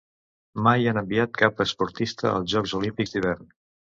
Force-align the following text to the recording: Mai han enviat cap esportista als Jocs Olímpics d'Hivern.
Mai 0.67 0.87
han 0.91 0.99
enviat 1.01 1.35
cap 1.41 1.61
esportista 1.67 2.27
als 2.31 2.51
Jocs 2.55 2.75
Olímpics 2.79 3.15
d'Hivern. 3.17 3.47